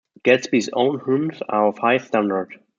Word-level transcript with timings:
Gadsby's 0.23 0.67
own 0.73 0.99
hymns 1.05 1.43
are 1.47 1.67
of 1.67 1.77
a 1.77 1.81
high 1.81 1.97
standard. 1.99 2.59